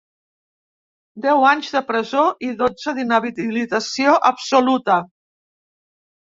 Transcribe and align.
Deu 1.25 1.43
anys 1.49 1.69
de 1.75 1.81
presó 1.89 2.23
i 2.47 2.49
dotze 2.63 2.95
d’inhabilitació 3.01 4.17
absoluta. 4.31 4.97